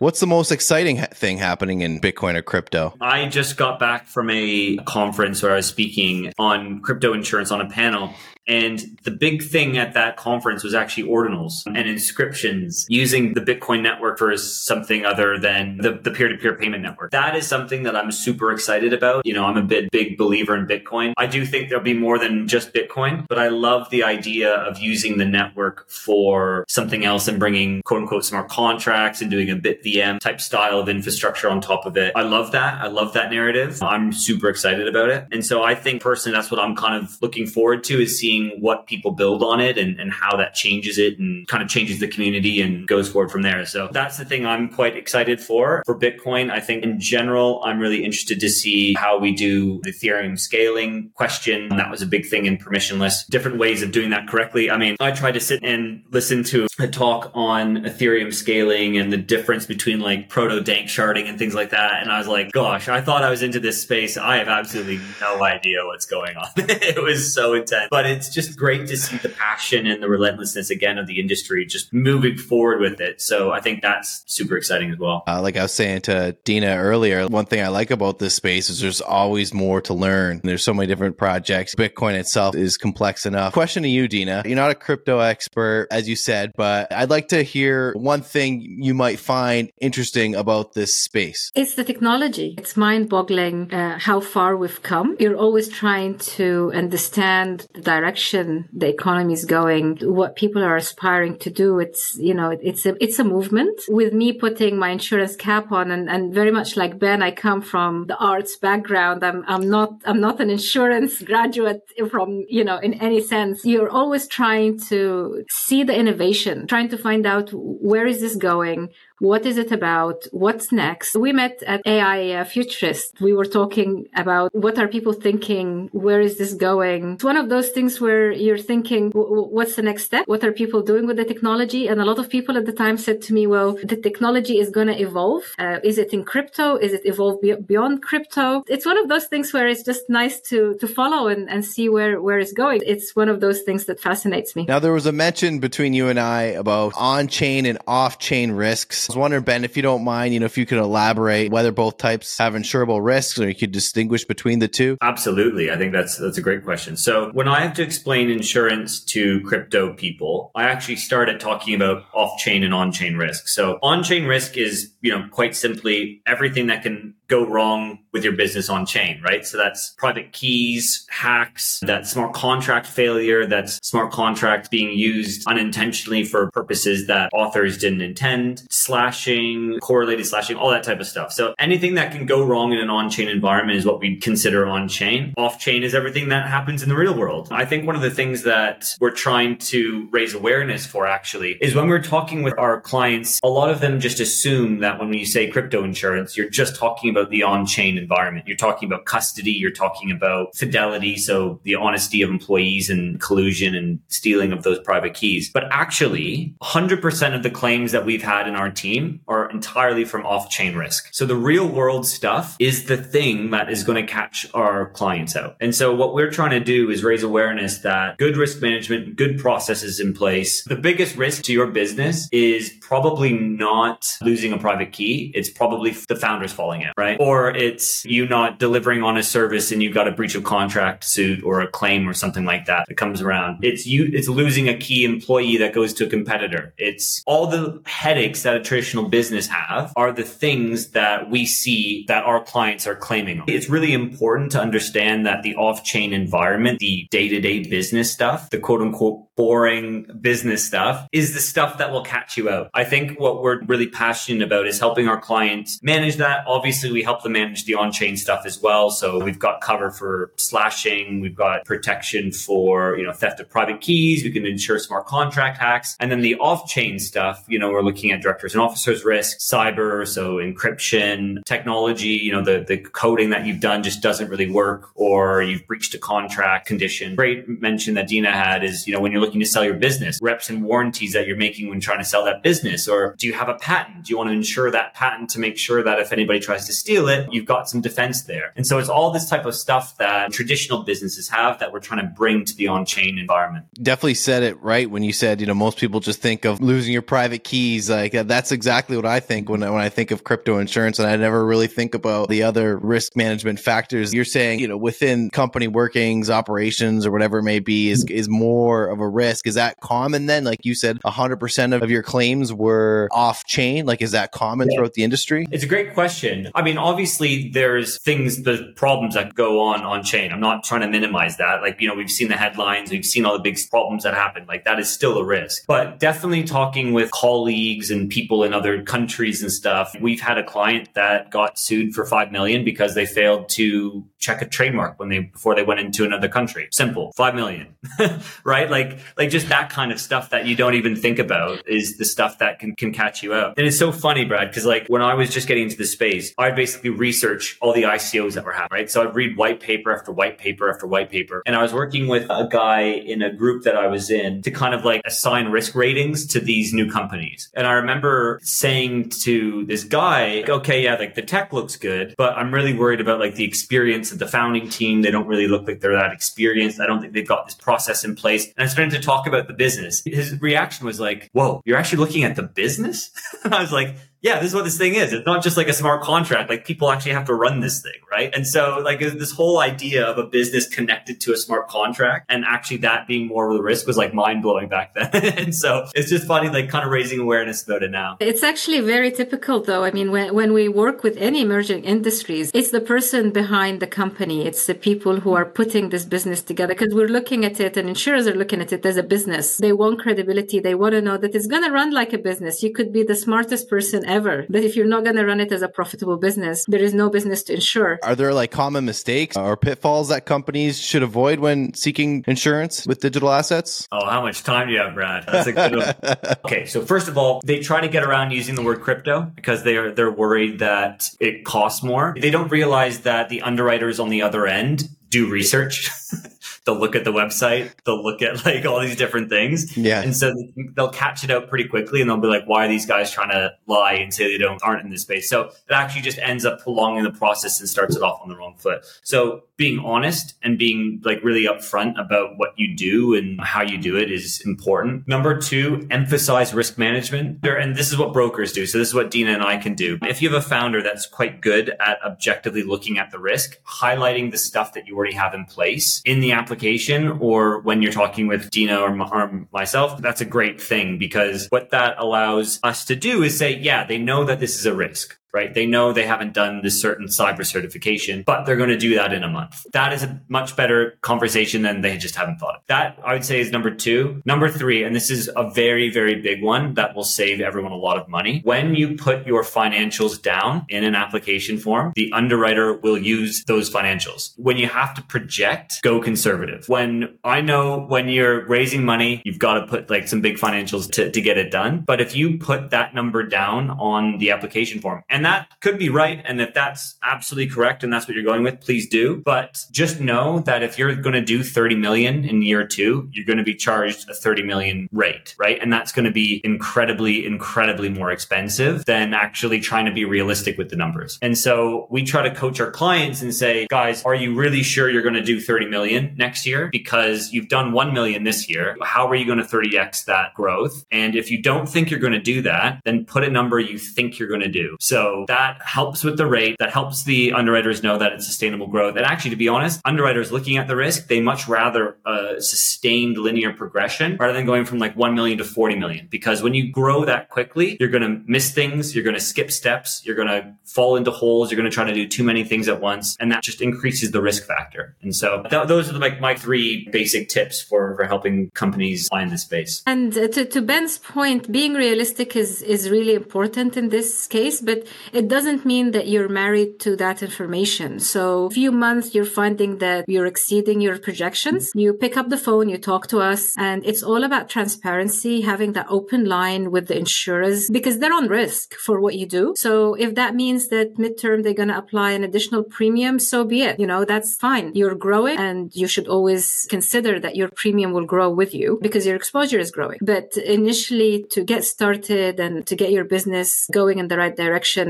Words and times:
What's 0.00 0.20
the 0.20 0.28
most 0.28 0.52
exciting 0.52 0.98
thing 0.98 1.38
happening 1.38 1.80
in 1.80 2.00
Bitcoin 2.00 2.36
or 2.36 2.42
crypto? 2.42 2.94
I 3.00 3.26
just 3.26 3.56
got 3.56 3.80
back 3.80 4.06
from 4.06 4.30
a 4.30 4.76
conference 4.84 5.42
where 5.42 5.50
I 5.50 5.56
was 5.56 5.66
speaking 5.66 6.32
on 6.38 6.80
crypto 6.82 7.12
insurance 7.12 7.50
on 7.50 7.60
a 7.60 7.68
panel. 7.68 8.14
And 8.46 8.98
the 9.02 9.10
big 9.10 9.42
thing 9.42 9.76
at 9.76 9.92
that 9.92 10.16
conference 10.16 10.64
was 10.64 10.74
actually 10.74 11.06
ordinals 11.06 11.66
and 11.66 11.76
inscriptions 11.76 12.86
using 12.88 13.34
the 13.34 13.42
Bitcoin 13.42 13.82
network 13.82 14.18
for 14.18 14.34
something 14.38 15.04
other 15.04 15.38
than 15.38 15.76
the, 15.76 15.92
peer-to-peer 15.92 16.54
payment 16.56 16.82
network. 16.82 17.10
That 17.10 17.36
is 17.36 17.46
something 17.46 17.82
that 17.82 17.94
I'm 17.94 18.10
super 18.10 18.50
excited 18.50 18.94
about. 18.94 19.26
You 19.26 19.34
know, 19.34 19.44
I'm 19.44 19.58
a 19.58 19.62
bit 19.62 19.90
big 19.90 20.16
believer 20.16 20.56
in 20.56 20.66
Bitcoin. 20.66 21.12
I 21.18 21.26
do 21.26 21.44
think 21.44 21.68
there'll 21.68 21.84
be 21.84 21.92
more 21.92 22.18
than 22.18 22.48
just 22.48 22.72
Bitcoin, 22.72 23.26
but 23.28 23.38
I 23.38 23.48
love 23.48 23.90
the 23.90 24.02
idea 24.02 24.50
of 24.50 24.78
using 24.78 25.18
the 25.18 25.26
network 25.26 25.90
for 25.90 26.64
something 26.68 27.04
else 27.04 27.28
and 27.28 27.38
bringing 27.38 27.82
quote 27.82 28.00
unquote 28.00 28.24
smart 28.24 28.48
contracts 28.48 29.20
and 29.20 29.30
doing 29.30 29.50
a 29.50 29.56
BitVM 29.88 30.20
type 30.20 30.40
style 30.40 30.78
of 30.78 30.88
infrastructure 30.88 31.48
on 31.48 31.60
top 31.60 31.86
of 31.86 31.96
it. 31.96 32.12
I 32.14 32.22
love 32.22 32.52
that. 32.52 32.80
I 32.80 32.88
love 32.88 33.12
that 33.14 33.30
narrative. 33.30 33.82
I'm 33.82 34.12
super 34.12 34.48
excited 34.48 34.88
about 34.88 35.10
it. 35.10 35.26
And 35.32 35.44
so 35.44 35.62
I 35.62 35.74
think 35.74 36.02
personally, 36.02 36.36
that's 36.36 36.50
what 36.50 36.60
I'm 36.60 36.76
kind 36.76 37.02
of 37.02 37.20
looking 37.20 37.46
forward 37.46 37.84
to 37.84 38.00
is 38.00 38.18
seeing 38.18 38.28
seeing 38.28 38.60
what 38.60 38.86
people 38.86 39.12
build 39.12 39.42
on 39.42 39.60
it 39.60 39.78
and, 39.78 39.98
and 39.98 40.12
how 40.12 40.36
that 40.36 40.54
changes 40.54 40.98
it 40.98 41.18
and 41.18 41.46
kind 41.48 41.62
of 41.62 41.68
changes 41.68 41.98
the 42.00 42.08
community 42.08 42.60
and 42.60 42.86
goes 42.86 43.08
forward 43.08 43.30
from 43.30 43.42
there. 43.42 43.64
So 43.64 43.88
that's 43.92 44.18
the 44.18 44.24
thing 44.24 44.46
I'm 44.46 44.68
quite 44.68 44.96
excited 44.96 45.40
for. 45.40 45.82
For 45.86 45.98
Bitcoin, 45.98 46.50
I 46.50 46.60
think 46.60 46.84
in 46.84 47.00
general, 47.00 47.62
I'm 47.64 47.78
really 47.78 48.04
interested 48.04 48.40
to 48.40 48.48
see 48.48 48.94
how 48.94 49.18
we 49.18 49.34
do 49.34 49.80
the 49.82 49.92
Ethereum 49.92 50.38
scaling 50.38 51.10
question. 51.14 51.68
That 51.70 51.90
was 51.90 52.02
a 52.02 52.06
big 52.06 52.26
thing 52.26 52.46
in 52.46 52.58
permissionless, 52.58 53.26
different 53.28 53.58
ways 53.58 53.82
of 53.82 53.92
doing 53.92 54.10
that 54.10 54.28
correctly. 54.28 54.70
I 54.70 54.76
mean, 54.76 54.96
I 55.00 55.10
tried 55.10 55.32
to 55.32 55.40
sit 55.40 55.62
and 55.62 56.02
listen 56.10 56.44
to 56.44 56.66
a 56.78 56.86
talk 56.86 57.30
on 57.34 57.78
Ethereum 57.78 58.32
scaling 58.32 58.98
and 58.98 59.12
the 59.12 59.16
difference 59.16 59.66
between 59.66 59.77
like 59.86 60.28
proto-danksharding 60.28 61.28
and 61.28 61.38
things 61.38 61.54
like 61.54 61.70
that. 61.70 62.02
And 62.02 62.10
I 62.10 62.18
was 62.18 62.28
like, 62.28 62.52
gosh, 62.52 62.88
I 62.88 63.00
thought 63.00 63.22
I 63.22 63.30
was 63.30 63.42
into 63.42 63.60
this 63.60 63.80
space. 63.80 64.16
I 64.16 64.36
have 64.36 64.48
absolutely 64.48 65.00
no 65.20 65.42
idea 65.42 65.84
what's 65.84 66.06
going 66.06 66.36
on. 66.36 66.48
it 66.56 67.02
was 67.02 67.32
so 67.32 67.54
intense, 67.54 67.88
but 67.90 68.06
it's 68.06 68.28
just 68.28 68.58
great 68.58 68.86
to 68.88 68.96
see 68.96 69.16
the 69.18 69.28
passion 69.28 69.86
and 69.86 70.02
the 70.02 70.08
relentlessness 70.08 70.70
again 70.70 70.98
of 70.98 71.06
the 71.06 71.20
industry 71.20 71.64
just 71.66 71.92
moving 71.92 72.36
forward 72.36 72.80
with 72.80 73.00
it. 73.00 73.20
So 73.20 73.50
I 73.50 73.60
think 73.60 73.82
that's 73.82 74.24
super 74.26 74.56
exciting 74.56 74.90
as 74.90 74.98
well. 74.98 75.22
Uh, 75.26 75.40
like 75.42 75.56
I 75.56 75.62
was 75.62 75.72
saying 75.72 76.02
to 76.02 76.36
Dina 76.44 76.76
earlier, 76.76 77.26
one 77.26 77.46
thing 77.46 77.62
I 77.62 77.68
like 77.68 77.90
about 77.90 78.18
this 78.18 78.34
space 78.34 78.70
is 78.70 78.80
there's 78.80 79.00
always 79.00 79.54
more 79.54 79.80
to 79.82 79.94
learn. 79.94 80.40
There's 80.44 80.62
so 80.64 80.74
many 80.74 80.86
different 80.86 81.16
projects. 81.16 81.74
Bitcoin 81.74 82.14
itself 82.14 82.54
is 82.54 82.76
complex 82.76 83.26
enough. 83.26 83.52
Question 83.52 83.82
to 83.82 83.88
you, 83.88 84.08
Dina. 84.08 84.42
You're 84.44 84.56
not 84.56 84.70
a 84.70 84.74
crypto 84.74 85.18
expert, 85.20 85.88
as 85.90 86.08
you 86.08 86.16
said, 86.16 86.52
but 86.56 86.92
I'd 86.92 87.10
like 87.10 87.28
to 87.28 87.42
hear 87.42 87.92
one 87.94 88.22
thing 88.22 88.60
you 88.60 88.94
might 88.94 89.18
find 89.18 89.67
interesting 89.80 90.34
about 90.34 90.74
this 90.74 90.94
space. 90.94 91.52
It's 91.54 91.74
the 91.74 91.84
technology. 91.84 92.54
It's 92.58 92.76
mind 92.76 93.08
boggling 93.08 93.72
uh, 93.72 93.98
how 93.98 94.20
far 94.20 94.56
we've 94.56 94.82
come. 94.82 95.16
You're 95.18 95.36
always 95.36 95.68
trying 95.68 96.18
to 96.36 96.72
understand 96.74 97.66
the 97.74 97.80
direction 97.80 98.08
direction 98.08 98.68
the 98.72 98.88
economy 98.88 99.32
is 99.32 99.44
going, 99.44 99.98
what 100.02 100.36
people 100.36 100.62
are 100.62 100.76
aspiring 100.76 101.38
to 101.38 101.50
do. 101.50 101.78
It's, 101.78 102.16
you 102.18 102.34
know, 102.34 102.50
it's 102.50 102.86
a, 102.86 102.94
it's 103.02 103.18
a 103.18 103.24
movement 103.24 103.80
with 103.88 104.12
me 104.12 104.32
putting 104.32 104.78
my 104.78 104.90
insurance 104.90 105.36
cap 105.36 105.72
on 105.72 105.90
and, 105.90 106.08
and 106.08 106.34
very 106.34 106.50
much 106.50 106.76
like 106.76 106.98
Ben, 106.98 107.22
I 107.22 107.30
come 107.30 107.62
from 107.62 108.06
the 108.06 108.16
arts 108.16 108.56
background. 108.56 109.24
I'm, 109.24 109.44
I'm 109.46 109.68
not, 109.68 109.90
I'm 110.04 110.20
not 110.20 110.40
an 110.40 110.50
insurance 110.50 111.22
graduate 111.30 111.82
from, 112.10 112.44
you 112.48 112.64
know, 112.64 112.78
in 112.78 112.94
any 112.94 113.20
sense. 113.20 113.64
You're 113.64 113.90
always 113.90 114.26
trying 114.26 114.78
to 114.90 115.44
see 115.50 115.84
the 115.84 115.96
innovation, 115.96 116.66
trying 116.66 116.88
to 116.90 116.98
find 116.98 117.26
out 117.26 117.50
where 117.52 118.06
is 118.06 118.20
this 118.20 118.36
going? 118.36 118.90
What 119.20 119.46
is 119.46 119.58
it 119.58 119.72
about? 119.72 120.26
What's 120.30 120.70
next? 120.70 121.16
We 121.16 121.32
met 121.32 121.60
at 121.64 121.82
AI 121.84 122.44
Futurist. 122.44 123.20
We 123.20 123.32
were 123.32 123.44
talking 123.44 124.06
about 124.14 124.54
what 124.54 124.78
are 124.78 124.86
people 124.86 125.12
thinking? 125.12 125.88
Where 125.92 126.20
is 126.20 126.38
this 126.38 126.54
going? 126.54 127.14
It's 127.14 127.24
one 127.24 127.36
of 127.36 127.48
those 127.48 127.70
things 127.70 128.00
where 128.00 128.30
you're 128.30 128.58
thinking, 128.58 129.10
what's 129.10 129.74
the 129.74 129.82
next 129.82 130.04
step? 130.04 130.28
What 130.28 130.44
are 130.44 130.52
people 130.52 130.82
doing 130.82 131.06
with 131.06 131.16
the 131.16 131.24
technology? 131.24 131.88
And 131.88 132.00
a 132.00 132.04
lot 132.04 132.20
of 132.20 132.28
people 132.28 132.56
at 132.56 132.66
the 132.66 132.72
time 132.72 132.96
said 132.96 133.20
to 133.22 133.34
me, 133.34 133.48
well, 133.48 133.72
the 133.72 133.96
technology 133.96 134.58
is 134.58 134.70
going 134.70 134.86
to 134.86 135.00
evolve. 135.00 135.42
Uh, 135.58 135.78
is 135.82 135.98
it 135.98 136.12
in 136.12 136.24
crypto? 136.24 136.76
Is 136.76 136.92
it 136.92 137.02
evolve 137.04 137.40
beyond 137.66 138.02
crypto? 138.02 138.62
It's 138.68 138.86
one 138.86 138.98
of 138.98 139.08
those 139.08 139.26
things 139.26 139.52
where 139.52 139.66
it's 139.66 139.82
just 139.82 140.08
nice 140.08 140.40
to, 140.42 140.76
to 140.80 140.86
follow 140.86 141.26
and, 141.26 141.50
and 141.50 141.64
see 141.64 141.88
where, 141.88 142.22
where 142.22 142.38
it's 142.38 142.52
going. 142.52 142.82
It's 142.86 143.16
one 143.16 143.28
of 143.28 143.40
those 143.40 143.62
things 143.62 143.86
that 143.86 143.98
fascinates 143.98 144.54
me. 144.54 144.64
Now, 144.68 144.78
there 144.78 144.92
was 144.92 145.06
a 145.06 145.12
mention 145.12 145.58
between 145.58 145.92
you 145.92 146.08
and 146.08 146.20
I 146.20 146.42
about 146.42 146.92
on 146.96 147.26
chain 147.26 147.66
and 147.66 147.78
off 147.88 148.20
chain 148.20 148.52
risks. 148.52 149.07
I 149.08 149.12
was 149.12 149.16
wondering, 149.16 149.42
Ben, 149.42 149.64
if 149.64 149.74
you 149.74 149.82
don't 149.82 150.04
mind, 150.04 150.34
you 150.34 150.40
know, 150.40 150.46
if 150.46 150.58
you 150.58 150.66
could 150.66 150.76
elaborate 150.76 151.50
whether 151.50 151.72
both 151.72 151.96
types 151.96 152.36
have 152.36 152.52
insurable 152.52 153.02
risks 153.02 153.38
or 153.38 153.48
you 153.48 153.54
could 153.54 153.72
distinguish 153.72 154.24
between 154.26 154.58
the 154.58 154.68
two. 154.68 154.98
Absolutely. 155.00 155.70
I 155.70 155.78
think 155.78 155.92
that's 155.92 156.18
that's 156.18 156.36
a 156.36 156.42
great 156.42 156.62
question. 156.62 156.94
So 156.96 157.30
when 157.32 157.48
I 157.48 157.60
have 157.60 157.72
to 157.74 157.82
explain 157.82 158.28
insurance 158.28 159.02
to 159.06 159.40
crypto 159.42 159.94
people, 159.94 160.50
I 160.54 160.64
actually 160.64 160.96
start 160.96 161.30
at 161.30 161.40
talking 161.40 161.74
about 161.74 162.04
off-chain 162.12 162.62
and 162.62 162.74
on-chain 162.74 163.16
risk. 163.16 163.48
So 163.48 163.78
on-chain 163.82 164.26
risk 164.26 164.58
is, 164.58 164.92
you 165.00 165.10
know, 165.10 165.26
quite 165.30 165.56
simply 165.56 166.20
everything 166.26 166.66
that 166.66 166.82
can 166.82 167.14
go 167.28 167.46
wrong 167.46 168.00
with 168.18 168.24
your 168.24 168.32
business 168.32 168.68
on 168.68 168.84
chain, 168.84 169.22
right? 169.22 169.46
So 169.46 169.56
that's 169.56 169.90
private 169.90 170.32
keys, 170.32 171.06
hacks, 171.08 171.78
that 171.86 172.04
smart 172.04 172.34
contract 172.34 172.84
failure, 172.84 173.46
that's 173.46 173.78
smart 173.86 174.10
contract 174.10 174.72
being 174.72 174.90
used 174.98 175.46
unintentionally 175.46 176.24
for 176.24 176.50
purposes 176.50 177.06
that 177.06 177.30
authors 177.32 177.78
didn't 177.78 178.00
intend, 178.00 178.64
slashing, 178.70 179.78
correlated 179.80 180.26
slashing, 180.26 180.56
all 180.56 180.68
that 180.70 180.82
type 180.82 180.98
of 180.98 181.06
stuff. 181.06 181.32
So 181.32 181.54
anything 181.60 181.94
that 181.94 182.10
can 182.10 182.26
go 182.26 182.44
wrong 182.44 182.72
in 182.72 182.80
an 182.80 182.90
on-chain 182.90 183.28
environment 183.28 183.78
is 183.78 183.86
what 183.86 184.00
we 184.00 184.16
consider 184.16 184.66
on-chain. 184.66 185.32
Off-chain 185.36 185.84
is 185.84 185.94
everything 185.94 186.28
that 186.30 186.48
happens 186.48 186.82
in 186.82 186.88
the 186.88 186.96
real 186.96 187.16
world. 187.16 187.46
I 187.52 187.64
think 187.64 187.86
one 187.86 187.94
of 187.94 188.02
the 188.02 188.10
things 188.10 188.42
that 188.42 188.86
we're 188.98 189.12
trying 189.12 189.58
to 189.58 190.08
raise 190.10 190.34
awareness 190.34 190.84
for 190.86 191.06
actually 191.06 191.52
is 191.60 191.76
when 191.76 191.86
we're 191.86 192.02
talking 192.02 192.42
with 192.42 192.58
our 192.58 192.80
clients, 192.80 193.38
a 193.44 193.48
lot 193.48 193.70
of 193.70 193.78
them 193.78 194.00
just 194.00 194.18
assume 194.18 194.80
that 194.80 194.98
when 194.98 195.12
you 195.12 195.24
say 195.24 195.48
crypto 195.48 195.84
insurance, 195.84 196.36
you're 196.36 196.50
just 196.50 196.74
talking 196.74 197.10
about 197.10 197.30
the 197.30 197.44
on-chain 197.44 198.07
environment. 198.08 198.48
You're 198.48 198.56
talking 198.56 198.88
about 198.88 199.04
custody. 199.04 199.52
You're 199.52 199.70
talking 199.70 200.10
about 200.10 200.56
fidelity. 200.56 201.16
So 201.18 201.60
the 201.64 201.74
honesty 201.74 202.22
of 202.22 202.30
employees 202.30 202.88
and 202.88 203.20
collusion 203.20 203.74
and 203.74 204.00
stealing 204.08 204.50
of 204.52 204.62
those 204.62 204.78
private 204.78 205.12
keys. 205.12 205.50
But 205.52 205.64
actually 205.70 206.54
100% 206.62 207.34
of 207.34 207.42
the 207.42 207.50
claims 207.50 207.92
that 207.92 208.06
we've 208.06 208.22
had 208.22 208.48
in 208.48 208.56
our 208.56 208.70
team 208.70 209.20
are 209.28 209.50
entirely 209.50 210.06
from 210.06 210.24
off-chain 210.24 210.74
risk. 210.74 211.08
So 211.12 211.26
the 211.26 211.36
real 211.36 211.68
world 211.68 212.06
stuff 212.06 212.56
is 212.58 212.86
the 212.86 212.96
thing 212.96 213.50
that 213.50 213.70
is 213.70 213.84
going 213.84 214.04
to 214.04 214.10
catch 214.10 214.46
our 214.54 214.90
clients 214.90 215.36
out. 215.36 215.56
And 215.60 215.74
so 215.74 215.94
what 215.94 216.14
we're 216.14 216.30
trying 216.30 216.50
to 216.50 216.60
do 216.60 216.90
is 216.90 217.04
raise 217.04 217.22
awareness 217.22 217.78
that 217.80 218.16
good 218.16 218.38
risk 218.38 218.62
management, 218.62 219.16
good 219.16 219.38
processes 219.38 220.00
in 220.00 220.14
place. 220.14 220.64
The 220.64 220.76
biggest 220.76 221.16
risk 221.16 221.42
to 221.44 221.52
your 221.52 221.66
business 221.66 222.28
is 222.32 222.72
probably 222.88 223.34
not 223.34 224.06
losing 224.22 224.50
a 224.50 224.56
private 224.56 224.92
key. 224.92 225.30
It's 225.34 225.50
probably 225.50 225.90
the 225.90 226.16
founders 226.16 226.54
falling 226.54 226.86
out, 226.86 226.94
right? 226.96 227.18
Or 227.20 227.50
it's 227.50 228.02
you 228.06 228.26
not 228.26 228.58
delivering 228.58 229.02
on 229.02 229.18
a 229.18 229.22
service 229.22 229.70
and 229.70 229.82
you've 229.82 229.92
got 229.92 230.08
a 230.08 230.10
breach 230.10 230.34
of 230.34 230.44
contract 230.44 231.04
suit 231.04 231.44
or 231.44 231.60
a 231.60 231.66
claim 231.66 232.08
or 232.08 232.14
something 232.14 232.46
like 232.46 232.64
that 232.64 232.86
that 232.88 232.94
comes 232.94 233.20
around. 233.20 233.62
It's 233.62 233.86
you, 233.86 234.08
it's 234.10 234.26
losing 234.26 234.70
a 234.70 234.76
key 234.76 235.04
employee 235.04 235.58
that 235.58 235.74
goes 235.74 235.92
to 235.94 236.06
a 236.06 236.08
competitor. 236.08 236.72
It's 236.78 237.22
all 237.26 237.46
the 237.46 237.82
headaches 237.84 238.42
that 238.44 238.56
a 238.56 238.60
traditional 238.60 239.10
business 239.10 239.46
have 239.48 239.92
are 239.94 240.10
the 240.10 240.22
things 240.22 240.92
that 240.92 241.28
we 241.28 241.44
see 241.44 242.06
that 242.08 242.24
our 242.24 242.42
clients 242.42 242.86
are 242.86 242.96
claiming. 242.96 243.42
It's 243.46 243.68
really 243.68 243.92
important 243.92 244.50
to 244.52 244.60
understand 244.62 245.26
that 245.26 245.42
the 245.42 245.54
off 245.56 245.84
chain 245.84 246.14
environment, 246.14 246.78
the 246.78 247.06
day 247.10 247.28
to 247.28 247.38
day 247.38 247.68
business 247.68 248.10
stuff, 248.10 248.48
the 248.48 248.58
quote 248.58 248.80
unquote 248.80 249.28
boring 249.36 250.04
business 250.20 250.64
stuff 250.64 251.06
is 251.12 251.32
the 251.32 251.40
stuff 251.40 251.78
that 251.78 251.92
will 251.92 252.02
catch 252.02 252.36
you 252.36 252.50
out. 252.50 252.68
I 252.78 252.84
think 252.84 253.18
what 253.18 253.42
we're 253.42 253.60
really 253.64 253.88
passionate 253.88 254.40
about 254.40 254.68
is 254.68 254.78
helping 254.78 255.08
our 255.08 255.20
clients 255.20 255.82
manage 255.82 256.14
that. 256.18 256.44
Obviously, 256.46 256.92
we 256.92 257.02
help 257.02 257.24
them 257.24 257.32
manage 257.32 257.64
the 257.64 257.74
on 257.74 257.90
chain 257.90 258.16
stuff 258.16 258.46
as 258.46 258.62
well. 258.62 258.92
So 258.92 259.18
we've 259.18 259.38
got 259.38 259.60
cover 259.60 259.90
for 259.90 260.32
slashing, 260.36 261.20
we've 261.20 261.34
got 261.34 261.64
protection 261.64 262.30
for, 262.30 262.96
you 262.96 263.04
know, 263.04 263.12
theft 263.12 263.40
of 263.40 263.50
private 263.50 263.80
keys, 263.80 264.22
we 264.22 264.30
can 264.30 264.46
insure 264.46 264.78
smart 264.78 265.06
contract 265.06 265.58
hacks. 265.58 265.96
And 265.98 266.12
then 266.12 266.20
the 266.20 266.36
off 266.36 266.68
chain 266.68 267.00
stuff, 267.00 267.44
you 267.48 267.58
know, 267.58 267.68
we're 267.72 267.82
looking 267.82 268.12
at 268.12 268.22
directors 268.22 268.54
and 268.54 268.62
officers 268.62 269.04
risk, 269.04 269.38
cyber, 269.38 270.06
so 270.06 270.36
encryption, 270.36 271.42
technology, 271.46 272.10
you 272.10 272.30
know, 272.30 272.44
the, 272.44 272.64
the 272.64 272.78
coding 272.78 273.30
that 273.30 273.44
you've 273.44 273.58
done 273.58 273.82
just 273.82 274.02
doesn't 274.02 274.28
really 274.28 274.48
work 274.48 274.90
or 274.94 275.42
you've 275.42 275.66
breached 275.66 275.96
a 275.96 275.98
contract 275.98 276.68
condition. 276.68 277.16
Great 277.16 277.48
mention 277.60 277.94
that 277.94 278.06
Dina 278.06 278.30
had 278.30 278.62
is, 278.62 278.86
you 278.86 278.94
know, 278.94 279.00
when 279.00 279.10
you're 279.10 279.20
looking 279.20 279.40
to 279.40 279.46
sell 279.46 279.64
your 279.64 279.74
business, 279.74 280.20
reps 280.22 280.48
and 280.48 280.62
warranties 280.62 281.12
that 281.14 281.26
you're 281.26 281.36
making 281.36 281.68
when 281.68 281.80
trying 281.80 281.98
to 281.98 282.04
sell 282.04 282.24
that 282.24 282.40
business 282.44 282.67
business? 282.68 282.88
Or 282.88 283.14
do 283.18 283.26
you 283.26 283.32
have 283.32 283.48
a 283.48 283.54
patent? 283.54 284.04
Do 284.04 284.10
you 284.10 284.18
want 284.18 284.30
to 284.30 284.34
insure 284.34 284.70
that 284.70 284.94
patent 284.94 285.30
to 285.30 285.38
make 285.38 285.58
sure 285.58 285.82
that 285.82 285.98
if 285.98 286.12
anybody 286.12 286.40
tries 286.40 286.66
to 286.66 286.72
steal 286.72 287.08
it, 287.08 287.32
you've 287.32 287.46
got 287.46 287.68
some 287.68 287.80
defense 287.80 288.22
there? 288.22 288.52
And 288.56 288.66
so 288.66 288.78
it's 288.78 288.88
all 288.88 289.10
this 289.10 289.28
type 289.28 289.46
of 289.46 289.54
stuff 289.54 289.96
that 289.98 290.32
traditional 290.32 290.82
businesses 290.82 291.28
have 291.28 291.58
that 291.58 291.72
we're 291.72 291.80
trying 291.80 292.00
to 292.00 292.06
bring 292.06 292.44
to 292.44 292.56
the 292.56 292.68
on 292.68 292.84
chain 292.84 293.18
environment. 293.18 293.66
Definitely 293.82 294.14
said 294.14 294.42
it 294.42 294.60
right 294.62 294.90
when 294.90 295.02
you 295.02 295.12
said, 295.12 295.40
you 295.40 295.46
know, 295.46 295.54
most 295.54 295.78
people 295.78 296.00
just 296.00 296.20
think 296.20 296.44
of 296.44 296.60
losing 296.60 296.92
your 296.92 297.02
private 297.02 297.44
keys. 297.44 297.90
Like 297.90 298.14
uh, 298.14 298.22
that's 298.22 298.52
exactly 298.52 298.96
what 298.96 299.06
I 299.06 299.20
think 299.20 299.48
when, 299.48 299.60
when 299.60 299.72
I 299.74 299.88
think 299.88 300.10
of 300.10 300.24
crypto 300.24 300.58
insurance. 300.58 300.98
And 300.98 301.08
I 301.08 301.16
never 301.16 301.44
really 301.44 301.66
think 301.66 301.94
about 301.94 302.28
the 302.28 302.42
other 302.42 302.76
risk 302.78 303.16
management 303.16 303.60
factors. 303.60 304.12
You're 304.12 304.24
saying, 304.24 304.60
you 304.60 304.68
know, 304.68 304.76
within 304.76 305.30
company 305.30 305.68
workings, 305.68 306.30
operations, 306.30 307.06
or 307.06 307.10
whatever 307.10 307.38
it 307.38 307.44
may 307.44 307.60
be, 307.60 307.90
is, 307.90 308.04
is 308.08 308.28
more 308.28 308.86
of 308.86 309.00
a 309.00 309.08
risk. 309.08 309.46
Is 309.46 309.54
that 309.54 309.80
common 309.80 310.26
then? 310.26 310.44
Like 310.44 310.64
you 310.64 310.74
said, 310.74 311.00
100% 311.02 311.82
of 311.82 311.90
your 311.90 312.02
claims 312.02 312.52
were 312.58 313.08
off 313.12 313.44
chain. 313.44 313.86
Like, 313.86 314.02
is 314.02 314.12
that 314.12 314.32
common 314.32 314.68
yeah. 314.70 314.76
throughout 314.76 314.94
the 314.94 315.04
industry? 315.04 315.46
It's 315.50 315.64
a 315.64 315.66
great 315.66 315.94
question. 315.94 316.50
I 316.54 316.62
mean, 316.62 316.76
obviously, 316.76 317.48
there's 317.48 317.98
things, 317.98 318.42
the 318.42 318.72
problems 318.76 319.14
that 319.14 319.34
go 319.34 319.60
on 319.60 319.82
on 319.82 320.02
chain. 320.02 320.32
I'm 320.32 320.40
not 320.40 320.64
trying 320.64 320.82
to 320.82 320.88
minimize 320.88 321.36
that. 321.38 321.62
Like, 321.62 321.80
you 321.80 321.88
know, 321.88 321.94
we've 321.94 322.10
seen 322.10 322.28
the 322.28 322.36
headlines, 322.36 322.90
we've 322.90 323.04
seen 323.04 323.24
all 323.24 323.32
the 323.34 323.42
big 323.42 323.58
problems 323.70 324.02
that 324.02 324.14
happen. 324.14 324.44
Like, 324.46 324.64
that 324.64 324.78
is 324.78 324.90
still 324.90 325.18
a 325.18 325.24
risk. 325.24 325.64
But 325.66 325.98
definitely 325.98 326.44
talking 326.44 326.92
with 326.92 327.10
colleagues 327.12 327.90
and 327.90 328.10
people 328.10 328.44
in 328.44 328.52
other 328.52 328.82
countries 328.82 329.42
and 329.42 329.52
stuff, 329.52 329.94
we've 330.00 330.20
had 330.20 330.38
a 330.38 330.44
client 330.44 330.88
that 330.94 331.30
got 331.30 331.58
sued 331.58 331.94
for 331.94 332.04
5 332.04 332.32
million 332.32 332.64
because 332.64 332.94
they 332.94 333.06
failed 333.06 333.48
to 333.50 334.04
check 334.18 334.42
a 334.42 334.46
trademark 334.46 334.98
when 334.98 335.08
they 335.08 335.20
before 335.20 335.54
they 335.54 335.62
went 335.62 335.80
into 335.80 336.04
another 336.04 336.28
country. 336.28 336.68
Simple, 336.72 337.12
five 337.16 337.34
million, 337.34 337.74
right? 338.44 338.70
Like 338.70 338.98
like 339.16 339.30
just 339.30 339.48
that 339.48 339.70
kind 339.70 339.92
of 339.92 340.00
stuff 340.00 340.30
that 340.30 340.46
you 340.46 340.56
don't 340.56 340.74
even 340.74 340.96
think 340.96 341.18
about 341.18 341.66
is 341.68 341.96
the 341.96 342.04
stuff 342.04 342.38
that 342.38 342.58
can 342.58 342.74
can 342.74 342.92
catch 342.92 343.22
you 343.22 343.34
out. 343.34 343.54
And 343.56 343.66
it's 343.66 343.78
so 343.78 343.92
funny, 343.92 344.24
Brad, 344.24 344.48
because 344.48 344.66
like 344.66 344.86
when 344.88 345.02
I 345.02 345.14
was 345.14 345.30
just 345.30 345.48
getting 345.48 345.64
into 345.64 345.76
the 345.76 345.86
space, 345.86 346.34
I'd 346.38 346.56
basically 346.56 346.90
research 346.90 347.56
all 347.60 347.72
the 347.72 347.84
ICOs 347.84 348.34
that 348.34 348.44
were 348.44 348.52
happening, 348.52 348.80
right? 348.82 348.90
So 348.90 349.02
I'd 349.02 349.14
read 349.14 349.36
white 349.36 349.60
paper 349.60 349.92
after 349.92 350.12
white 350.12 350.38
paper 350.38 350.70
after 350.70 350.86
white 350.86 351.10
paper, 351.10 351.42
and 351.46 351.54
I 351.54 351.62
was 351.62 351.72
working 351.72 352.08
with 352.08 352.26
a 352.30 352.48
guy 352.50 352.82
in 352.82 353.22
a 353.22 353.32
group 353.32 353.64
that 353.64 353.76
I 353.76 353.86
was 353.86 354.10
in 354.10 354.42
to 354.42 354.50
kind 354.50 354.74
of 354.74 354.84
like 354.84 355.02
assign 355.04 355.48
risk 355.48 355.74
ratings 355.74 356.26
to 356.28 356.40
these 356.40 356.72
new 356.74 356.90
companies. 356.90 357.50
And 357.54 357.66
I 357.66 357.72
remember 357.72 358.40
saying 358.42 359.10
to 359.22 359.64
this 359.66 359.84
guy, 359.84 360.44
okay, 360.48 360.84
yeah, 360.84 360.96
like 360.96 361.14
the 361.14 361.22
tech 361.22 361.52
looks 361.52 361.76
good, 361.76 362.14
but 362.16 362.36
I'm 362.36 362.52
really 362.52 362.74
worried 362.74 363.00
about 363.00 363.20
like 363.20 363.34
the 363.34 363.44
experience 363.44 364.07
the 364.16 364.26
founding 364.26 364.68
team. 364.68 365.02
They 365.02 365.10
don't 365.10 365.26
really 365.26 365.48
look 365.48 365.66
like 365.66 365.80
they're 365.80 365.96
that 365.96 366.12
experienced. 366.12 366.80
I 366.80 366.86
don't 366.86 367.00
think 367.00 367.12
they've 367.12 367.26
got 367.26 367.46
this 367.46 367.54
process 367.54 368.04
in 368.04 368.14
place. 368.14 368.46
And 368.56 368.64
I 368.64 368.66
started 368.66 368.92
to 368.92 369.00
talk 369.00 369.26
about 369.26 369.48
the 369.48 369.54
business. 369.54 370.02
His 370.04 370.40
reaction 370.40 370.86
was 370.86 371.00
like, 371.00 371.28
whoa, 371.32 371.62
you're 371.64 371.76
actually 371.76 371.98
looking 371.98 372.24
at 372.24 372.36
the 372.36 372.42
business? 372.42 373.10
I 373.44 373.60
was 373.60 373.72
like, 373.72 373.96
yeah, 374.20 374.40
this 374.40 374.48
is 374.48 374.54
what 374.54 374.64
this 374.64 374.76
thing 374.76 374.94
is. 374.94 375.12
It's 375.12 375.26
not 375.26 375.44
just 375.44 375.56
like 375.56 375.68
a 375.68 375.72
smart 375.72 376.02
contract. 376.02 376.50
Like 376.50 376.64
people 376.64 376.90
actually 376.90 377.12
have 377.12 377.26
to 377.26 377.34
run 377.34 377.60
this 377.60 377.82
thing, 377.82 378.00
right? 378.10 378.34
And 378.34 378.46
so 378.46 378.80
like 378.84 378.98
this 378.98 379.30
whole 379.30 379.60
idea 379.60 380.04
of 380.04 380.18
a 380.18 380.24
business 380.24 380.66
connected 380.66 381.20
to 381.22 381.32
a 381.32 381.36
smart 381.36 381.68
contract 381.68 382.26
and 382.28 382.44
actually 382.44 382.78
that 382.78 383.06
being 383.06 383.28
more 383.28 383.48
of 383.48 383.56
the 383.56 383.62
risk 383.62 383.86
was 383.86 383.96
like 383.96 384.12
mind 384.12 384.42
blowing 384.42 384.68
back 384.68 384.94
then. 384.94 385.10
and 385.38 385.54
so 385.54 385.86
it's 385.94 386.10
just 386.10 386.26
funny, 386.26 386.48
like 386.48 386.68
kind 386.68 386.84
of 386.84 386.90
raising 386.90 387.20
awareness 387.20 387.62
about 387.62 387.84
it 387.84 387.92
now. 387.92 388.16
It's 388.18 388.42
actually 388.42 388.80
very 388.80 389.12
typical 389.12 389.62
though. 389.62 389.84
I 389.84 389.92
mean, 389.92 390.10
when, 390.10 390.34
when 390.34 390.52
we 390.52 390.68
work 390.68 391.04
with 391.04 391.16
any 391.18 391.42
emerging 391.42 391.84
industries, 391.84 392.50
it's 392.52 392.70
the 392.70 392.80
person 392.80 393.30
behind 393.30 393.78
the 393.78 393.86
company. 393.86 394.46
It's 394.46 394.66
the 394.66 394.74
people 394.74 395.20
who 395.20 395.34
are 395.34 395.44
putting 395.44 395.90
this 395.90 396.04
business 396.04 396.42
together 396.42 396.74
because 396.74 396.92
we're 396.92 397.08
looking 397.08 397.44
at 397.44 397.60
it 397.60 397.76
and 397.76 397.88
insurers 397.88 398.26
are 398.26 398.34
looking 398.34 398.60
at 398.60 398.72
it 398.72 398.84
as 398.84 398.96
a 398.96 399.04
business. 399.04 399.58
They 399.58 399.72
want 399.72 400.00
credibility. 400.00 400.58
They 400.58 400.74
want 400.74 400.94
to 400.94 401.02
know 401.02 401.18
that 401.18 401.36
it's 401.36 401.46
going 401.46 401.62
to 401.62 401.70
run 401.70 401.92
like 401.92 402.12
a 402.12 402.18
business. 402.18 402.64
You 402.64 402.72
could 402.72 402.92
be 402.92 403.04
the 403.04 403.14
smartest 403.14 403.70
person 403.70 404.07
ever. 404.08 404.46
But 404.48 404.64
if 404.64 404.76
you're 404.76 404.86
not 404.86 405.04
going 405.04 405.16
to 405.16 405.24
run 405.24 405.40
it 405.40 405.52
as 405.52 405.62
a 405.62 405.68
profitable 405.68 406.16
business, 406.16 406.64
there 406.68 406.82
is 406.82 406.94
no 406.94 407.10
business 407.10 407.42
to 407.44 407.54
insure. 407.54 407.98
Are 408.02 408.16
there 408.16 408.34
like 408.34 408.50
common 408.50 408.84
mistakes 408.84 409.36
or 409.36 409.56
pitfalls 409.56 410.08
that 410.08 410.26
companies 410.26 410.80
should 410.80 411.02
avoid 411.02 411.38
when 411.38 411.74
seeking 411.74 412.24
insurance 412.26 412.86
with 412.86 413.00
digital 413.00 413.30
assets? 413.30 413.86
Oh, 413.92 414.06
how 414.06 414.22
much 414.22 414.42
time 414.42 414.68
do 414.68 414.72
you 414.72 414.80
have, 414.80 414.94
Brad? 414.94 415.24
That's 415.26 415.46
a 415.46 415.52
good 415.52 415.76
one. 415.76 415.94
okay, 416.44 416.66
so 416.66 416.84
first 416.84 417.08
of 417.08 417.18
all, 417.18 417.40
they 417.44 417.60
try 417.60 417.80
to 417.80 417.88
get 417.88 418.02
around 418.02 418.32
using 418.32 418.54
the 418.54 418.62
word 418.62 418.80
crypto 418.80 419.22
because 419.36 419.64
they 419.64 419.76
are 419.76 419.92
they're 419.92 420.10
worried 420.10 420.60
that 420.60 421.08
it 421.20 421.44
costs 421.44 421.82
more. 421.82 422.14
They 422.18 422.30
don't 422.30 422.50
realize 422.50 423.00
that 423.00 423.28
the 423.28 423.42
underwriters 423.42 424.00
on 424.00 424.08
the 424.08 424.22
other 424.22 424.46
end 424.46 424.88
do 425.10 425.30
research. 425.30 425.90
they'll 426.68 426.78
look 426.78 426.94
at 426.94 427.04
the 427.04 427.12
website, 427.12 427.70
they'll 427.86 428.02
look 428.02 428.20
at 428.20 428.44
like 428.44 428.66
all 428.66 428.78
these 428.78 428.96
different 428.96 429.30
things. 429.30 429.74
Yeah. 429.74 430.02
And 430.02 430.14
so 430.14 430.34
they'll 430.76 430.90
catch 430.90 431.24
it 431.24 431.30
out 431.30 431.48
pretty 431.48 431.66
quickly 431.66 432.02
and 432.02 432.10
they'll 432.10 432.18
be 432.18 432.28
like, 432.28 432.44
why 432.44 432.66
are 432.66 432.68
these 432.68 432.84
guys 432.84 433.10
trying 433.10 433.30
to 433.30 433.52
lie 433.66 433.94
and 433.94 434.12
say 434.12 434.30
they 434.30 434.36
don't 434.36 434.62
aren't 434.62 434.84
in 434.84 434.90
this 434.90 435.00
space? 435.00 435.30
So 435.30 435.44
it 435.44 435.72
actually 435.72 436.02
just 436.02 436.18
ends 436.18 436.44
up 436.44 436.60
prolonging 436.60 437.04
the 437.04 437.10
process 437.10 437.58
and 437.58 437.68
starts 437.68 437.96
it 437.96 438.02
off 438.02 438.20
on 438.22 438.28
the 438.28 438.36
wrong 438.36 438.54
foot. 438.58 438.84
So 439.02 439.44
being 439.56 439.78
honest 439.78 440.34
and 440.42 440.58
being 440.58 441.00
like 441.04 441.24
really 441.24 441.46
upfront 441.46 441.98
about 441.98 442.36
what 442.36 442.50
you 442.56 442.76
do 442.76 443.14
and 443.14 443.40
how 443.40 443.62
you 443.62 443.78
do 443.78 443.96
it 443.96 444.12
is 444.12 444.42
important. 444.44 445.08
Number 445.08 445.40
two, 445.40 445.86
emphasize 445.90 446.52
risk 446.52 446.76
management. 446.76 447.42
And 447.44 447.76
this 447.76 447.90
is 447.90 447.96
what 447.96 448.12
brokers 448.12 448.52
do. 448.52 448.66
So 448.66 448.76
this 448.76 448.88
is 448.88 448.94
what 448.94 449.10
Dina 449.10 449.32
and 449.32 449.42
I 449.42 449.56
can 449.56 449.74
do. 449.74 449.98
If 450.02 450.20
you 450.20 450.30
have 450.30 450.38
a 450.38 450.46
founder 450.46 450.82
that's 450.82 451.06
quite 451.06 451.40
good 451.40 451.70
at 451.80 451.98
objectively 452.04 452.62
looking 452.62 452.98
at 452.98 453.10
the 453.10 453.18
risk, 453.18 453.58
highlighting 453.64 454.30
the 454.30 454.38
stuff 454.38 454.74
that 454.74 454.86
you 454.86 454.94
already 454.94 455.14
have 455.14 455.32
in 455.32 455.46
place 455.46 456.02
in 456.04 456.20
the 456.20 456.32
application 456.32 456.57
application 456.58 457.08
or 457.20 457.60
when 457.60 457.82
you're 457.82 457.92
talking 457.92 458.26
with 458.26 458.50
Dina 458.50 458.78
or, 458.80 458.90
or, 458.90 459.46
myself, 459.52 460.00
that's 460.02 460.20
a 460.20 460.24
great 460.24 460.60
thing 460.60 460.98
because 460.98 461.46
what 461.50 461.70
that 461.70 461.94
allows 461.98 462.58
us 462.64 462.84
to 462.86 462.96
do 462.96 463.22
is 463.22 463.38
say, 463.38 463.56
yeah, 463.56 463.86
they 463.86 463.98
know 463.98 464.24
that 464.24 464.40
this 464.40 464.58
is 464.58 464.66
a 464.66 464.74
risk 464.74 465.16
right? 465.32 465.54
They 465.54 465.66
know 465.66 465.92
they 465.92 466.06
haven't 466.06 466.34
done 466.34 466.62
this 466.62 466.80
certain 466.80 467.06
cyber 467.06 467.44
certification, 467.44 468.22
but 468.26 468.44
they're 468.44 468.56
going 468.56 468.68
to 468.70 468.78
do 468.78 468.94
that 468.94 469.12
in 469.12 469.22
a 469.22 469.28
month. 469.28 469.66
That 469.72 469.92
is 469.92 470.02
a 470.02 470.20
much 470.28 470.56
better 470.56 470.98
conversation 471.02 471.62
than 471.62 471.80
they 471.80 471.96
just 471.96 472.16
haven't 472.16 472.38
thought 472.38 472.56
of. 472.56 472.62
That 472.66 472.98
I 473.04 473.14
would 473.14 473.24
say 473.24 473.40
is 473.40 473.50
number 473.50 473.70
two. 473.70 474.22
Number 474.24 474.48
three, 474.48 474.82
and 474.82 474.94
this 474.94 475.10
is 475.10 475.30
a 475.36 475.50
very, 475.50 475.90
very 475.90 476.20
big 476.20 476.42
one 476.42 476.74
that 476.74 476.94
will 476.94 477.04
save 477.04 477.40
everyone 477.40 477.72
a 477.72 477.76
lot 477.76 477.98
of 477.98 478.08
money. 478.08 478.40
When 478.44 478.74
you 478.74 478.96
put 478.96 479.26
your 479.26 479.42
financials 479.42 480.20
down 480.20 480.64
in 480.68 480.84
an 480.84 480.94
application 480.94 481.58
form, 481.58 481.92
the 481.94 482.10
underwriter 482.12 482.74
will 482.74 482.98
use 482.98 483.44
those 483.44 483.70
financials. 483.70 484.32
When 484.36 484.56
you 484.56 484.68
have 484.68 484.94
to 484.94 485.02
project, 485.02 485.74
go 485.82 486.00
conservative. 486.00 486.68
When 486.68 487.18
I 487.24 487.40
know 487.40 487.80
when 487.80 488.08
you're 488.08 488.46
raising 488.46 488.84
money, 488.84 489.22
you've 489.24 489.38
got 489.38 489.54
to 489.54 489.66
put 489.66 489.90
like 489.90 490.08
some 490.08 490.20
big 490.20 490.36
financials 490.36 490.90
to, 490.92 491.10
to 491.10 491.20
get 491.20 491.38
it 491.38 491.50
done. 491.50 491.84
But 491.86 492.00
if 492.00 492.14
you 492.16 492.38
put 492.38 492.70
that 492.70 492.94
number 492.94 493.22
down 493.22 493.70
on 493.70 494.18
the 494.18 494.30
application 494.30 494.80
form, 494.80 495.02
and 495.08 495.17
that 495.24 495.48
could 495.60 495.78
be 495.78 495.88
right. 495.88 496.22
And 496.24 496.40
if 496.40 496.54
that's 496.54 496.96
absolutely 497.02 497.52
correct 497.52 497.84
and 497.84 497.92
that's 497.92 498.06
what 498.06 498.14
you're 498.14 498.24
going 498.24 498.42
with, 498.42 498.60
please 498.60 498.88
do. 498.88 499.22
But 499.24 499.64
just 499.70 500.00
know 500.00 500.40
that 500.40 500.62
if 500.62 500.78
you're 500.78 500.94
going 500.94 501.14
to 501.14 501.20
do 501.20 501.42
30 501.42 501.76
million 501.76 502.24
in 502.24 502.42
year 502.42 502.66
two, 502.66 503.08
you're 503.12 503.24
going 503.24 503.38
to 503.38 503.44
be 503.44 503.54
charged 503.54 504.08
a 504.08 504.14
30 504.14 504.42
million 504.42 504.88
rate, 504.92 505.34
right? 505.38 505.58
And 505.60 505.72
that's 505.72 505.92
going 505.92 506.04
to 506.04 506.10
be 506.10 506.40
incredibly, 506.44 507.24
incredibly 507.24 507.88
more 507.88 508.10
expensive 508.10 508.84
than 508.84 509.14
actually 509.14 509.60
trying 509.60 509.86
to 509.86 509.92
be 509.92 510.04
realistic 510.04 510.58
with 510.58 510.70
the 510.70 510.76
numbers. 510.76 511.18
And 511.22 511.36
so 511.36 511.86
we 511.90 512.04
try 512.04 512.22
to 512.22 512.34
coach 512.34 512.60
our 512.60 512.70
clients 512.70 513.22
and 513.22 513.34
say, 513.34 513.66
guys, 513.68 514.02
are 514.04 514.14
you 514.14 514.34
really 514.34 514.62
sure 514.62 514.90
you're 514.90 515.02
going 515.02 515.14
to 515.14 515.22
do 515.22 515.40
30 515.40 515.66
million 515.66 516.14
next 516.16 516.46
year? 516.46 516.68
Because 516.72 517.32
you've 517.32 517.48
done 517.48 517.72
1 517.72 517.92
million 517.92 518.24
this 518.24 518.48
year. 518.48 518.76
How 518.82 519.08
are 519.08 519.14
you 519.14 519.26
going 519.26 519.38
to 519.38 519.44
30x 519.44 520.04
that 520.06 520.34
growth? 520.34 520.84
And 520.90 521.14
if 521.14 521.30
you 521.30 521.40
don't 521.40 521.68
think 521.68 521.90
you're 521.90 522.00
going 522.00 522.12
to 522.12 522.20
do 522.20 522.42
that, 522.42 522.80
then 522.84 523.04
put 523.04 523.24
a 523.24 523.30
number 523.30 523.58
you 523.60 523.78
think 523.78 524.18
you're 524.18 524.28
going 524.28 524.40
to 524.40 524.48
do. 524.48 524.76
So 524.80 525.07
that 525.28 525.60
helps 525.62 526.04
with 526.04 526.16
the 526.16 526.26
rate. 526.26 526.56
That 526.58 526.70
helps 526.70 527.04
the 527.04 527.32
underwriters 527.32 527.82
know 527.82 527.98
that 527.98 528.12
it's 528.12 528.26
sustainable 528.26 528.66
growth. 528.66 528.96
And 528.96 529.04
actually, 529.04 529.30
to 529.30 529.36
be 529.36 529.48
honest, 529.48 529.80
underwriters 529.84 530.32
looking 530.32 530.56
at 530.56 530.68
the 530.68 530.76
risk, 530.76 531.08
they 531.08 531.20
much 531.20 531.48
rather 531.48 531.96
a 532.04 532.40
sustained 532.40 533.18
linear 533.18 533.52
progression 533.52 534.16
rather 534.18 534.32
than 534.32 534.46
going 534.46 534.64
from 534.64 534.78
like 534.78 534.96
1 534.96 535.14
million 535.14 535.38
to 535.38 535.44
40 535.44 535.76
million. 535.76 536.08
Because 536.10 536.42
when 536.42 536.54
you 536.54 536.70
grow 536.70 537.04
that 537.04 537.28
quickly, 537.28 537.76
you're 537.80 537.88
going 537.88 538.02
to 538.02 538.22
miss 538.26 538.52
things. 538.52 538.94
You're 538.94 539.04
going 539.04 539.14
to 539.14 539.20
skip 539.20 539.50
steps. 539.50 540.02
You're 540.04 540.16
going 540.16 540.28
to 540.28 540.54
fall 540.64 540.96
into 540.96 541.10
holes. 541.10 541.50
You're 541.50 541.58
going 541.58 541.70
to 541.70 541.74
try 541.74 541.84
to 541.84 541.94
do 541.94 542.06
too 542.06 542.24
many 542.24 542.44
things 542.44 542.68
at 542.68 542.80
once. 542.80 543.16
And 543.20 543.30
that 543.32 543.42
just 543.42 543.60
increases 543.60 544.10
the 544.10 544.22
risk 544.22 544.46
factor. 544.46 544.96
And 545.02 545.14
so 545.14 545.42
th- 545.42 545.68
those 545.68 545.90
are 545.90 545.98
like 545.98 546.20
my 546.20 546.34
three 546.34 546.88
basic 546.92 547.28
tips 547.28 547.60
for, 547.60 547.94
for 547.96 548.04
helping 548.04 548.50
companies 548.50 549.08
find 549.08 549.30
this 549.30 549.42
space. 549.42 549.82
And 549.86 550.16
uh, 550.16 550.28
to, 550.28 550.44
to 550.44 550.62
Ben's 550.62 550.98
point, 550.98 551.50
being 551.50 551.74
realistic 551.74 552.36
is, 552.36 552.62
is 552.62 552.90
really 552.90 553.14
important 553.14 553.76
in 553.76 553.88
this 553.88 554.26
case. 554.26 554.60
But 554.60 554.86
it 555.12 555.28
doesn't 555.28 555.64
mean 555.64 555.92
that 555.92 556.08
you're 556.08 556.28
married 556.28 556.80
to 556.80 556.96
that 556.96 557.22
information. 557.22 558.00
So 558.00 558.46
a 558.46 558.50
few 558.50 558.72
months 558.72 559.14
you're 559.14 559.24
finding 559.24 559.78
that 559.78 560.08
you're 560.08 560.26
exceeding 560.26 560.80
your 560.80 560.98
projections. 560.98 561.70
You 561.74 561.92
pick 561.92 562.16
up 562.16 562.28
the 562.28 562.36
phone, 562.36 562.68
you 562.68 562.78
talk 562.78 563.06
to 563.08 563.20
us 563.20 563.54
and 563.58 563.84
it's 563.86 564.02
all 564.02 564.24
about 564.24 564.48
transparency, 564.48 565.40
having 565.42 565.72
that 565.72 565.86
open 565.88 566.24
line 566.24 566.70
with 566.70 566.88
the 566.88 566.98
insurers 566.98 567.68
because 567.70 567.98
they're 567.98 568.12
on 568.12 568.28
risk 568.28 568.74
for 568.74 569.00
what 569.00 569.14
you 569.14 569.26
do. 569.26 569.54
So 569.56 569.94
if 569.94 570.14
that 570.14 570.34
means 570.34 570.68
that 570.68 570.96
midterm 570.96 571.42
they're 571.42 571.54
going 571.54 571.68
to 571.68 571.78
apply 571.78 572.12
an 572.12 572.24
additional 572.24 572.62
premium, 572.62 573.18
so 573.18 573.44
be 573.44 573.62
it. 573.62 573.78
You 573.78 573.86
know, 573.86 574.04
that's 574.04 574.36
fine. 574.36 574.72
You're 574.74 574.94
growing 574.94 575.38
and 575.38 575.74
you 575.74 575.86
should 575.86 576.08
always 576.08 576.66
consider 576.68 577.20
that 577.20 577.36
your 577.36 577.48
premium 577.48 577.92
will 577.92 578.06
grow 578.06 578.30
with 578.30 578.54
you 578.54 578.78
because 578.82 579.06
your 579.06 579.16
exposure 579.16 579.58
is 579.58 579.70
growing. 579.70 579.98
But 580.00 580.36
initially 580.36 581.24
to 581.30 581.44
get 581.44 581.64
started 581.64 582.40
and 582.40 582.66
to 582.66 582.74
get 582.76 582.92
your 582.92 583.04
business 583.04 583.68
going 583.72 583.98
in 583.98 584.08
the 584.08 584.18
right 584.18 584.36
direction, 584.36 584.87